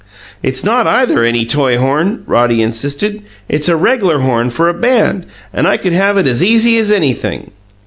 "It's 0.41 0.63
not 0.63 0.87
either 0.87 1.23
any 1.23 1.45
toy 1.45 1.77
horn," 1.77 2.23
Roddy 2.25 2.63
insisted. 2.63 3.21
"It's 3.47 3.69
a 3.69 3.75
reg'lar 3.75 4.21
horn 4.21 4.49
for 4.49 4.67
a 4.67 4.73
band, 4.73 5.27
and 5.53 5.67
I 5.67 5.77
could 5.77 5.93
have 5.93 6.17
it 6.17 6.25
as 6.25 6.43
easy 6.43 6.79
as 6.79 6.91
anything." 6.91 7.51